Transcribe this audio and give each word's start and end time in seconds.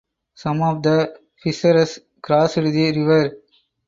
Some 0.33 0.63
of 0.63 0.81
the 0.81 1.15
fissures 1.43 1.99
crossed 2.23 2.55
the 2.55 2.91
river. 2.95 3.35